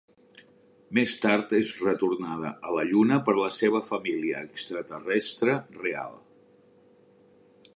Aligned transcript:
Més 0.97 1.11
tard 1.25 1.51
és 1.57 1.73
retornada 1.81 2.53
a 2.69 2.73
la 2.77 2.85
Lluna 2.93 3.19
per 3.27 3.35
la 3.41 3.51
seva 3.57 3.83
família 3.91 4.41
extraterrestre 4.49 5.59
real. 5.85 6.19